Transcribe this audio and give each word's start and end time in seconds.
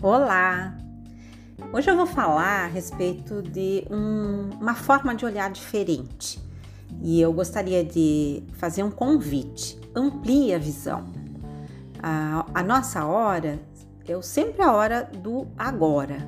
Olá! 0.00 0.78
Hoje 1.72 1.90
eu 1.90 1.96
vou 1.96 2.06
falar 2.06 2.66
a 2.66 2.66
respeito 2.68 3.42
de 3.42 3.84
um, 3.90 4.48
uma 4.60 4.76
forma 4.76 5.12
de 5.12 5.24
olhar 5.24 5.50
diferente 5.50 6.38
e 7.02 7.20
eu 7.20 7.32
gostaria 7.32 7.84
de 7.84 8.44
fazer 8.52 8.84
um 8.84 8.92
convite. 8.92 9.76
Amplie 9.96 10.54
a 10.54 10.58
visão. 10.58 11.04
A, 12.00 12.46
a 12.54 12.62
nossa 12.62 13.04
hora 13.06 13.58
é 14.06 14.22
sempre 14.22 14.62
a 14.62 14.72
hora 14.72 15.02
do 15.02 15.48
agora. 15.58 16.18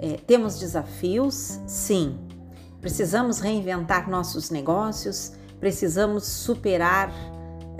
É, 0.00 0.16
temos 0.16 0.58
desafios? 0.58 1.60
Sim. 1.68 2.18
Precisamos 2.80 3.38
reinventar 3.38 4.10
nossos 4.10 4.50
negócios, 4.50 5.32
precisamos 5.60 6.24
superar 6.24 7.12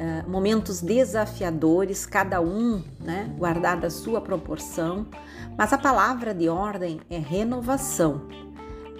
uh, 0.00 0.28
momentos 0.28 0.80
desafiadores, 0.80 2.06
cada 2.06 2.40
um 2.40 2.82
né, 2.98 3.32
guardado 3.36 3.84
a 3.84 3.90
sua 3.90 4.20
proporção, 4.20 5.06
mas 5.56 5.72
a 5.72 5.78
palavra 5.78 6.34
de 6.34 6.48
ordem 6.48 7.00
é 7.10 7.18
renovação, 7.18 8.26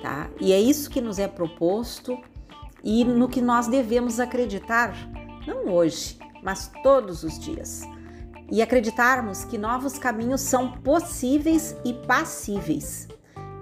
tá? 0.03 0.29
E 0.39 0.53
é 0.53 0.61
isso 0.61 0.91
que 0.91 1.01
nos 1.01 1.19
é 1.19 1.27
proposto 1.27 2.19
e 2.85 3.05
no 3.05 3.29
que 3.29 3.41
nós 3.41 3.67
devemos 3.67 4.21
acreditar, 4.21 4.95
não 5.47 5.73
hoje, 5.73 6.19
mas 6.43 6.71
todos 6.83 7.25
os 7.25 7.39
dias. 7.39 7.83
E 8.51 8.61
acreditarmos 8.61 9.45
que 9.45 9.57
novos 9.57 9.97
caminhos 9.97 10.41
são 10.41 10.73
possíveis 10.73 11.77
e 11.85 11.95
passíveis, 11.95 13.07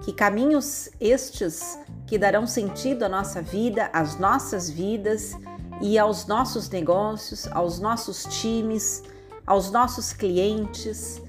que 0.01 0.11
caminhos 0.11 0.89
estes 0.99 1.79
que 2.07 2.17
darão 2.17 2.47
sentido 2.47 3.03
à 3.03 3.09
nossa 3.09 3.39
vida, 3.39 3.89
às 3.93 4.17
nossas 4.17 4.67
vidas 4.67 5.37
e 5.81 5.97
aos 5.97 6.25
nossos 6.25 6.69
negócios, 6.69 7.47
aos 7.47 7.79
nossos 7.79 8.23
times, 8.25 9.03
aos 9.45 9.71
nossos 9.71 10.13
clientes. 10.13 11.21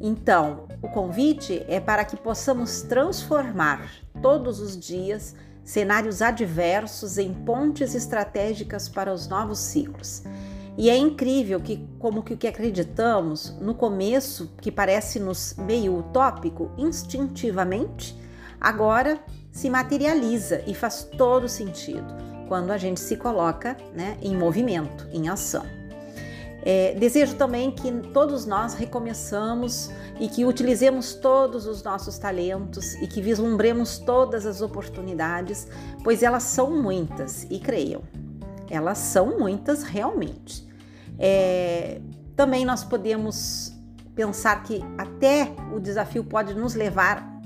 Então, 0.00 0.66
o 0.82 0.88
convite 0.88 1.64
é 1.68 1.78
para 1.78 2.04
que 2.04 2.16
possamos 2.16 2.82
transformar 2.82 3.90
todos 4.22 4.60
os 4.60 4.78
dias 4.78 5.34
cenários 5.62 6.22
adversos 6.22 7.18
em 7.18 7.32
pontes 7.32 7.94
estratégicas 7.94 8.88
para 8.88 9.12
os 9.12 9.28
novos 9.28 9.58
ciclos. 9.58 10.22
E 10.78 10.88
é 10.88 10.96
incrível 10.96 11.60
que, 11.60 11.86
como 11.98 12.22
que 12.22 12.32
o 12.32 12.36
que 12.38 12.48
acreditamos 12.48 13.54
no 13.60 13.74
começo, 13.74 14.50
que 14.60 14.72
parece-nos 14.72 15.54
meio 15.58 15.98
utópico, 15.98 16.70
instintivamente, 16.78 18.18
agora 18.58 19.22
se 19.52 19.68
materializa 19.68 20.62
e 20.66 20.74
faz 20.74 21.04
todo 21.04 21.48
sentido 21.48 22.29
quando 22.50 22.72
a 22.72 22.76
gente 22.76 22.98
se 22.98 23.16
coloca 23.16 23.76
né, 23.94 24.18
em 24.20 24.36
movimento, 24.36 25.06
em 25.12 25.28
ação. 25.28 25.64
É, 26.64 26.96
desejo 26.98 27.36
também 27.36 27.70
que 27.70 27.92
todos 28.12 28.44
nós 28.44 28.74
recomeçamos 28.74 29.88
e 30.18 30.26
que 30.26 30.44
utilizemos 30.44 31.14
todos 31.14 31.64
os 31.68 31.84
nossos 31.84 32.18
talentos 32.18 32.94
e 32.94 33.06
que 33.06 33.22
vislumbremos 33.22 33.98
todas 33.98 34.46
as 34.46 34.60
oportunidades, 34.62 35.68
pois 36.02 36.24
elas 36.24 36.42
são 36.42 36.82
muitas 36.82 37.46
e 37.48 37.60
creiam, 37.60 38.02
elas 38.68 38.98
são 38.98 39.38
muitas 39.38 39.84
realmente. 39.84 40.68
É, 41.20 42.00
também 42.34 42.64
nós 42.64 42.82
podemos 42.82 43.72
pensar 44.12 44.60
que 44.64 44.82
até 44.98 45.52
o 45.72 45.78
desafio 45.78 46.24
pode 46.24 46.52
nos 46.54 46.74
levar 46.74 47.39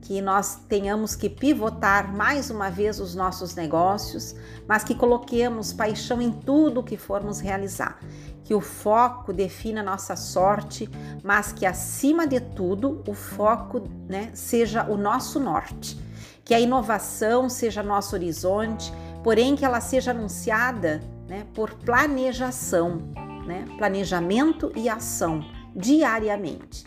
que 0.00 0.20
nós 0.22 0.56
tenhamos 0.68 1.14
que 1.14 1.28
pivotar 1.28 2.14
mais 2.14 2.50
uma 2.50 2.70
vez 2.70 3.00
os 3.00 3.14
nossos 3.14 3.54
negócios, 3.54 4.34
mas 4.66 4.84
que 4.84 4.94
coloquemos 4.94 5.72
paixão 5.72 6.22
em 6.22 6.30
tudo 6.30 6.82
que 6.82 6.96
formos 6.96 7.40
realizar. 7.40 7.98
Que 8.44 8.54
o 8.54 8.60
foco 8.60 9.32
defina 9.32 9.80
a 9.80 9.84
nossa 9.84 10.16
sorte, 10.16 10.88
mas 11.22 11.52
que 11.52 11.66
acima 11.66 12.26
de 12.26 12.40
tudo 12.40 13.02
o 13.06 13.12
foco 13.12 13.82
né, 14.08 14.30
seja 14.32 14.84
o 14.84 14.96
nosso 14.96 15.38
norte. 15.38 16.00
Que 16.44 16.54
a 16.54 16.60
inovação 16.60 17.48
seja 17.50 17.82
nosso 17.82 18.16
horizonte, 18.16 18.92
porém 19.22 19.54
que 19.54 19.64
ela 19.64 19.80
seja 19.80 20.12
anunciada 20.12 21.02
né, 21.28 21.46
por 21.52 21.74
planejação, 21.74 23.02
né, 23.46 23.66
planejamento 23.76 24.72
e 24.74 24.88
ação 24.88 25.44
diariamente 25.76 26.86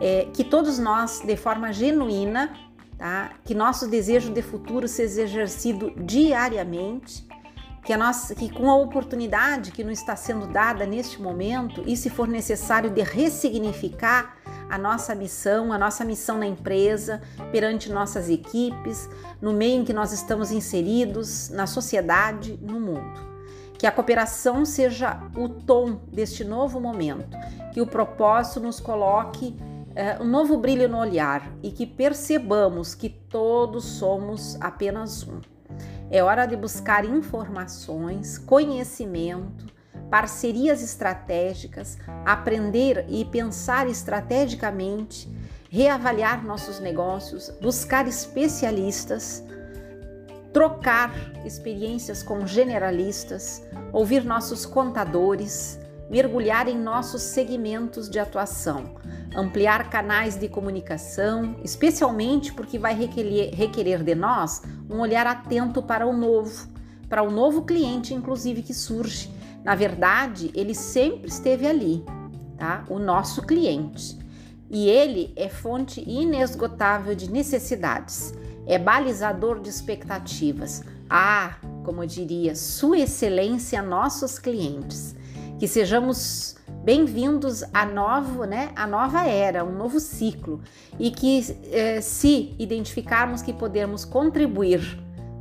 é, 0.00 0.28
que 0.32 0.44
todos 0.44 0.78
nós, 0.78 1.20
de 1.20 1.36
forma 1.36 1.72
genuína, 1.72 2.52
tá? 2.98 3.30
que 3.44 3.54
nosso 3.54 3.88
desejo 3.88 4.32
de 4.32 4.42
futuro 4.42 4.86
seja 4.88 5.22
exercido 5.22 5.92
diariamente, 5.96 7.26
que, 7.84 7.92
a 7.92 7.96
nossa, 7.96 8.34
que 8.34 8.50
com 8.50 8.68
a 8.68 8.76
oportunidade 8.76 9.70
que 9.70 9.84
nos 9.84 10.00
está 10.00 10.16
sendo 10.16 10.48
dada 10.48 10.84
neste 10.84 11.22
momento, 11.22 11.84
e 11.86 11.96
se 11.96 12.10
for 12.10 12.26
necessário, 12.26 12.90
de 12.90 13.00
ressignificar 13.00 14.36
a 14.68 14.76
nossa 14.76 15.14
missão, 15.14 15.72
a 15.72 15.78
nossa 15.78 16.04
missão 16.04 16.38
na 16.38 16.46
empresa, 16.46 17.22
perante 17.52 17.90
nossas 17.90 18.28
equipes, 18.28 19.08
no 19.40 19.52
meio 19.52 19.80
em 19.80 19.84
que 19.84 19.92
nós 19.92 20.12
estamos 20.12 20.50
inseridos, 20.50 21.48
na 21.50 21.66
sociedade, 21.66 22.58
no 22.60 22.80
mundo. 22.80 23.36
Que 23.78 23.86
a 23.86 23.92
cooperação 23.92 24.64
seja 24.64 25.20
o 25.36 25.48
tom 25.48 26.00
deste 26.12 26.42
novo 26.42 26.80
momento, 26.80 27.36
que 27.72 27.80
o 27.80 27.86
propósito 27.86 28.58
nos 28.58 28.80
coloque 28.80 29.54
é, 29.96 30.22
um 30.22 30.26
novo 30.26 30.58
brilho 30.58 30.90
no 30.90 30.98
olhar 30.98 31.50
e 31.62 31.70
que 31.70 31.86
percebamos 31.86 32.94
que 32.94 33.08
todos 33.08 33.82
somos 33.82 34.60
apenas 34.60 35.26
um. 35.26 35.40
É 36.10 36.22
hora 36.22 36.44
de 36.44 36.54
buscar 36.54 37.06
informações, 37.06 38.36
conhecimento, 38.36 39.64
parcerias 40.10 40.82
estratégicas, 40.82 41.96
aprender 42.26 43.06
e 43.08 43.24
pensar 43.24 43.88
estrategicamente, 43.88 45.28
reavaliar 45.70 46.44
nossos 46.44 46.78
negócios, 46.78 47.50
buscar 47.62 48.06
especialistas, 48.06 49.42
trocar 50.52 51.10
experiências 51.42 52.22
com 52.22 52.46
generalistas, 52.46 53.62
ouvir 53.94 54.24
nossos 54.24 54.66
contadores, 54.66 55.80
mergulhar 56.10 56.68
em 56.68 56.78
nossos 56.78 57.22
segmentos 57.22 58.10
de 58.10 58.18
atuação 58.18 58.94
ampliar 59.36 59.90
canais 59.90 60.34
de 60.36 60.48
comunicação, 60.48 61.56
especialmente 61.62 62.54
porque 62.54 62.78
vai 62.78 62.94
requerer, 62.94 63.54
requerer 63.54 64.02
de 64.02 64.14
nós 64.14 64.62
um 64.88 64.98
olhar 64.98 65.26
atento 65.26 65.82
para 65.82 66.06
o 66.06 66.16
novo, 66.16 66.66
para 67.06 67.22
o 67.22 67.30
novo 67.30 67.62
cliente, 67.62 68.14
inclusive, 68.14 68.62
que 68.62 68.72
surge. 68.72 69.30
Na 69.62 69.74
verdade, 69.74 70.50
ele 70.54 70.74
sempre 70.74 71.28
esteve 71.28 71.66
ali, 71.66 72.02
tá? 72.56 72.84
O 72.88 72.98
nosso 72.98 73.42
cliente. 73.42 74.18
E 74.70 74.88
ele 74.88 75.32
é 75.36 75.48
fonte 75.48 76.02
inesgotável 76.08 77.14
de 77.14 77.30
necessidades, 77.30 78.32
é 78.66 78.78
balizador 78.78 79.60
de 79.60 79.68
expectativas. 79.68 80.82
Ah, 81.10 81.56
como 81.84 82.02
eu 82.02 82.06
diria, 82.06 82.56
Sua 82.56 82.98
Excelência, 82.98 83.82
nossos 83.82 84.38
clientes. 84.38 85.14
Que 85.58 85.68
sejamos 85.68 86.56
bem-vindos 86.86 87.64
a 87.74 87.84
novo, 87.84 88.44
né, 88.44 88.70
a 88.76 88.86
nova 88.86 89.26
era, 89.26 89.64
um 89.64 89.72
novo 89.72 89.98
ciclo 89.98 90.60
e 91.00 91.10
que 91.10 91.40
eh, 91.72 92.00
se 92.00 92.54
identificarmos 92.60 93.42
que 93.42 93.52
podemos 93.52 94.04
contribuir, 94.04 94.96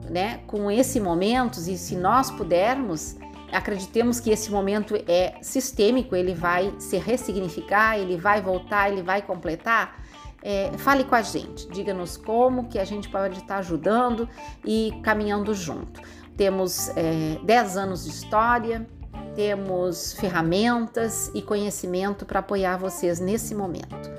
né, 0.10 0.40
com 0.48 0.72
esse 0.72 1.00
momento 1.00 1.60
e 1.60 1.78
se 1.78 1.96
nós 1.96 2.32
pudermos, 2.32 3.16
acreditemos 3.52 4.20
que 4.20 4.32
esse 4.32 4.50
momento 4.50 4.96
é 5.08 5.36
sistêmico, 5.40 6.16
ele 6.16 6.34
vai 6.34 6.74
se 6.80 6.98
ressignificar, 6.98 7.96
ele 7.96 8.18
vai 8.18 8.42
voltar, 8.42 8.92
ele 8.92 9.04
vai 9.04 9.22
completar. 9.22 10.04
É, 10.42 10.72
fale 10.80 11.04
com 11.04 11.14
a 11.14 11.22
gente, 11.22 11.68
diga-nos 11.70 12.18
como 12.18 12.70
que 12.70 12.80
a 12.80 12.86
gente 12.86 13.08
pode 13.08 13.38
estar 13.38 13.58
ajudando 13.58 14.28
e 14.66 15.00
caminhando 15.04 15.54
junto. 15.54 16.02
Temos 16.36 16.90
é, 16.98 17.40
10 17.44 17.78
anos 17.78 18.04
de 18.04 18.10
história, 18.10 18.88
temos 19.36 20.14
ferramentas 20.14 21.30
e 21.34 21.42
conhecimento 21.42 22.26
para 22.26 22.40
apoiar 22.40 22.78
vocês 22.78 23.20
nesse 23.20 23.54
momento. 23.54 24.10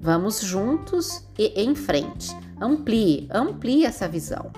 Vamos 0.00 0.40
juntos 0.40 1.24
e 1.38 1.60
em 1.60 1.74
frente. 1.74 2.28
Amplie, 2.60 3.28
amplie 3.32 3.84
essa 3.84 4.06
visão. 4.08 4.50